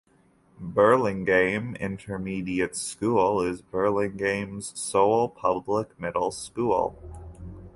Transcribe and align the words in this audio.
Burlingame 0.59 1.75
Intermediate 1.75 2.75
School 2.75 3.39
is 3.39 3.61
Burlingame's 3.61 4.73
sole 4.75 5.29
public 5.29 5.99
middle 5.99 6.31
school. 6.31 6.97